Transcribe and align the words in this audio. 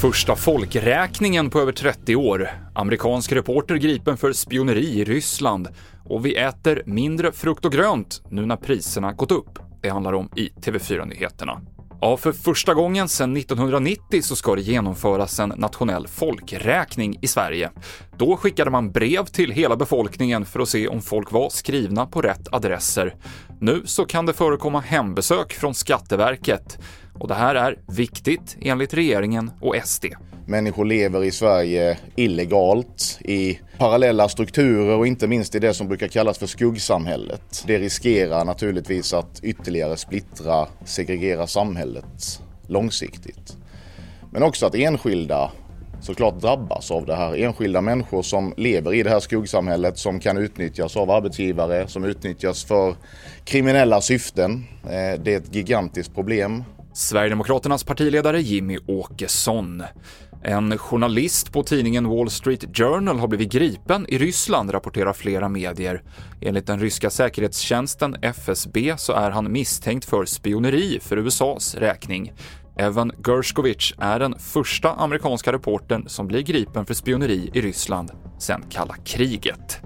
Första 0.00 0.36
folkräkningen 0.36 1.50
på 1.50 1.60
över 1.60 1.72
30 1.72 2.16
år. 2.16 2.50
Amerikansk 2.74 3.32
reporter 3.32 3.74
gripen 3.76 4.16
för 4.16 4.32
spioneri 4.32 5.00
i 5.00 5.04
Ryssland. 5.04 5.68
Och 6.04 6.26
vi 6.26 6.36
äter 6.36 6.82
mindre 6.86 7.32
frukt 7.32 7.64
och 7.64 7.72
grönt 7.72 8.22
nu 8.30 8.46
när 8.46 8.56
priserna 8.56 9.12
gått 9.12 9.32
upp. 9.32 9.58
Det 9.82 9.88
handlar 9.88 10.12
om 10.12 10.28
i 10.36 10.48
TV4-nyheterna. 10.48 11.60
Ja, 12.00 12.16
för 12.16 12.32
första 12.32 12.74
gången 12.74 13.08
sedan 13.08 13.36
1990 13.36 14.22
så 14.22 14.36
ska 14.36 14.54
det 14.54 14.62
genomföras 14.62 15.40
en 15.40 15.48
nationell 15.56 16.08
folkräkning 16.08 17.18
i 17.22 17.26
Sverige. 17.26 17.70
Då 18.18 18.36
skickade 18.36 18.70
man 18.70 18.90
brev 18.90 19.24
till 19.24 19.50
hela 19.50 19.76
befolkningen 19.76 20.44
för 20.44 20.60
att 20.60 20.68
se 20.68 20.88
om 20.88 21.02
folk 21.02 21.32
var 21.32 21.50
skrivna 21.50 22.06
på 22.06 22.22
rätt 22.22 22.48
adresser. 22.52 23.14
Nu 23.60 23.82
så 23.84 24.04
kan 24.04 24.26
det 24.26 24.32
förekomma 24.32 24.80
hembesök 24.80 25.52
från 25.52 25.74
Skatteverket. 25.74 26.78
Och 27.18 27.28
det 27.28 27.34
här 27.34 27.54
är 27.54 27.78
viktigt 27.86 28.56
enligt 28.60 28.94
regeringen 28.94 29.50
och 29.60 29.76
SD. 29.84 30.04
Människor 30.46 30.84
lever 30.84 31.24
i 31.24 31.30
Sverige 31.30 31.98
illegalt 32.16 33.18
i 33.20 33.60
parallella 33.78 34.28
strukturer 34.28 34.96
och 34.96 35.06
inte 35.06 35.28
minst 35.28 35.54
i 35.54 35.58
det 35.58 35.74
som 35.74 35.88
brukar 35.88 36.08
kallas 36.08 36.38
för 36.38 36.46
skuggsamhället. 36.46 37.64
Det 37.66 37.78
riskerar 37.78 38.44
naturligtvis 38.44 39.14
att 39.14 39.40
ytterligare 39.42 39.96
splittra, 39.96 40.66
segregera 40.84 41.46
samhället 41.46 42.42
långsiktigt. 42.66 43.56
Men 44.32 44.42
också 44.42 44.66
att 44.66 44.74
enskilda 44.74 45.50
såklart 46.00 46.40
drabbas 46.40 46.90
av 46.90 47.06
det 47.06 47.16
här. 47.16 47.36
Enskilda 47.36 47.80
människor 47.80 48.22
som 48.22 48.54
lever 48.56 48.94
i 48.94 49.02
det 49.02 49.10
här 49.10 49.20
skuggsamhället 49.20 49.98
som 49.98 50.20
kan 50.20 50.38
utnyttjas 50.38 50.96
av 50.96 51.10
arbetsgivare, 51.10 51.88
som 51.88 52.04
utnyttjas 52.04 52.64
för 52.64 52.94
kriminella 53.44 54.00
syften. 54.00 54.64
Eh, 54.84 55.20
det 55.22 55.34
är 55.34 55.36
ett 55.36 55.54
gigantiskt 55.54 56.14
problem. 56.14 56.64
Sverigedemokraternas 56.92 57.84
partiledare 57.84 58.40
Jimmy 58.40 58.78
Åkesson. 58.86 59.82
En 60.42 60.78
journalist 60.78 61.52
på 61.52 61.62
tidningen 61.62 62.08
Wall 62.08 62.30
Street 62.30 62.64
Journal 62.76 63.18
har 63.18 63.28
blivit 63.28 63.52
gripen 63.52 64.06
i 64.08 64.18
Ryssland, 64.18 64.74
rapporterar 64.74 65.12
flera 65.12 65.48
medier. 65.48 66.02
Enligt 66.40 66.66
den 66.66 66.80
ryska 66.80 67.10
säkerhetstjänsten 67.10 68.16
FSB 68.22 68.94
så 68.98 69.12
är 69.12 69.30
han 69.30 69.52
misstänkt 69.52 70.04
för 70.04 70.24
spioneri 70.24 70.98
för 71.02 71.16
USAs 71.16 71.74
räkning. 71.74 72.32
Evan 72.78 73.12
Gershkovich 73.26 73.94
är 73.98 74.18
den 74.18 74.38
första 74.38 74.92
amerikanska 74.92 75.52
reportern 75.52 76.08
som 76.08 76.26
blir 76.26 76.42
gripen 76.42 76.86
för 76.86 76.94
spioneri 76.94 77.50
i 77.54 77.60
Ryssland 77.60 78.10
sedan 78.38 78.64
kalla 78.70 78.94
kriget. 79.04 79.80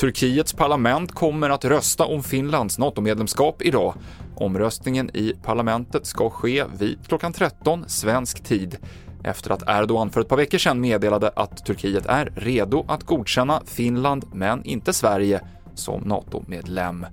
Turkiets 0.00 0.52
parlament 0.52 1.12
kommer 1.12 1.50
att 1.50 1.64
rösta 1.64 2.04
om 2.04 2.22
Finlands 2.22 2.78
NATO-medlemskap 2.78 3.62
idag. 3.62 3.94
Omröstningen 4.36 5.10
i 5.16 5.34
parlamentet 5.42 6.06
ska 6.06 6.30
ske 6.30 6.64
vid 6.78 6.98
klockan 7.06 7.32
13 7.32 7.88
svensk 7.88 8.44
tid 8.44 8.76
efter 9.24 9.50
att 9.50 9.62
Erdogan 9.68 10.10
för 10.10 10.20
ett 10.20 10.28
par 10.28 10.36
veckor 10.36 10.58
sedan 10.58 10.80
meddelade 10.80 11.30
att 11.36 11.66
Turkiet 11.66 12.06
är 12.06 12.32
redo 12.36 12.84
att 12.88 13.04
godkänna 13.04 13.62
Finland, 13.66 14.24
men 14.32 14.64
inte 14.64 14.92
Sverige, 14.92 15.40
som 15.80 16.00
NATO-medlem. 16.00 17.06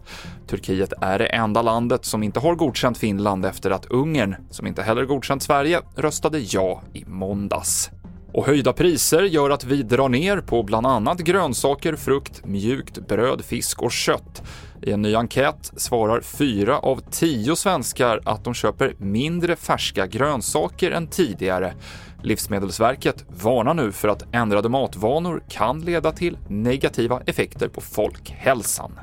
Turkiet 0.48 0.94
är 1.02 1.20
det 1.20 1.26
enda 1.26 1.62
landet 1.62 2.06
som 2.06 2.23
inte 2.23 2.40
har 2.40 2.56
godkänt 2.56 2.98
Finland 2.98 3.46
efter 3.46 3.72
att 3.72 3.86
Ungern, 3.86 4.36
som 4.50 4.68
inte 4.68 4.82
heller 4.82 5.06
godkänt 5.06 5.44
Sverige, 5.44 5.82
röstade 5.96 6.40
ja 6.40 6.82
i 6.94 7.06
måndags. 7.06 7.92
Och 8.34 8.45
höjda 8.45 8.73
priser 8.73 9.23
gör 9.23 9.50
att 9.50 9.64
vi 9.64 9.84
drar 9.84 10.10
ner 10.10 10.38
på 10.38 10.64
bland 10.64 10.88
annat 10.88 11.20
grönsaker, 11.20 11.95
frukt, 11.95 12.45
mjukt 12.45 13.08
bröd, 13.08 13.45
fisk 13.45 13.82
och 13.82 13.92
kött. 13.92 14.44
I 14.82 14.92
en 14.92 15.02
ny 15.02 15.16
enkät 15.16 15.72
svarar 15.78 16.22
fyra 16.22 16.80
av 16.80 17.02
tio 17.12 17.56
svenskar 17.56 18.22
att 18.26 18.44
de 18.44 18.54
köper 18.54 18.95
mindre 18.98 19.56
färska 19.56 20.08
grönsaker 20.08 20.92
än 20.92 21.08
tidigare. 21.08 21.73
Livsmedelsverket 22.23 23.26
varnar 23.30 23.73
nu 23.73 23.92
för 23.92 24.08
att 24.08 24.36
ändrade 24.36 24.70
matvanor 24.70 25.44
kan 25.50 25.82
leda 25.82 26.11
till 26.11 26.38
negativa 26.50 27.22
effekter 27.26 27.67
på 27.67 27.82
folkhälsan. 27.82 29.00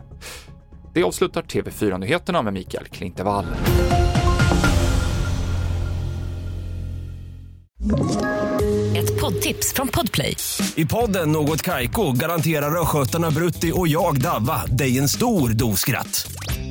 Det 0.94 1.02
avslutar 1.02 1.42
TV4-nyheterna 1.42 2.42
med 2.42 2.52
Mikael 2.52 2.86
Klintevall. 2.86 3.47
Ett 8.97 9.20
poddtips 9.20 9.72
från 9.75 9.88
Podplay. 9.88 10.36
I 10.75 10.86
podden 10.86 11.32
Något 11.32 11.62
Kaiko 11.62 12.12
garanterar 12.12 12.81
östgötarna 12.82 13.31
Brutti 13.31 13.72
och 13.75 13.88
jag, 13.88 14.20
Davva, 14.20 14.66
dig 14.66 14.98
en 14.98 15.08
stor 15.08 15.48
dos 15.48 15.81
skratt. 15.81 16.32